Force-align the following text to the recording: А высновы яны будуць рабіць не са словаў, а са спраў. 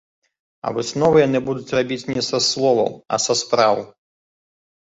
А 0.69 0.71
высновы 0.77 1.17
яны 1.27 1.41
будуць 1.49 1.75
рабіць 1.79 2.09
не 2.15 2.23
са 2.31 2.39
словаў, 2.49 2.91
а 3.15 3.21
са 3.27 3.33
спраў. 3.43 3.77